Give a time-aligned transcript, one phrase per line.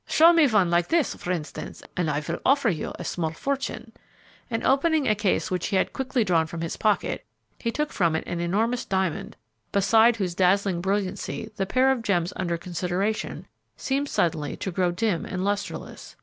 [0.07, 3.91] "Show me one like this, for instance, and I will offer you a small fortune,"
[4.49, 7.23] and opening a case which he had quickly drawn from his pocket,
[7.59, 9.37] he took from it an enormous diamond,
[9.71, 13.45] beside whose dazzling brilliancy the pair of gems under consideration
[13.77, 16.15] seemed suddenly to grow dim and lustreless.